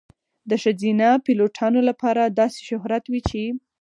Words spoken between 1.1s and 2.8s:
پیلوټانو لپاره داسې